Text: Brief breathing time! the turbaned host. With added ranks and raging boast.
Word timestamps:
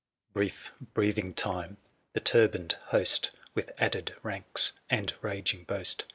Brief 0.33 0.71
breathing 0.95 1.31
time! 1.35 1.77
the 2.13 2.19
turbaned 2.19 2.73
host. 2.85 3.29
With 3.53 3.69
added 3.77 4.15
ranks 4.23 4.73
and 4.89 5.13
raging 5.21 5.63
boast. 5.65 6.05